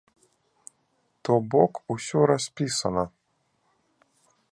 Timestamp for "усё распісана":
1.95-3.03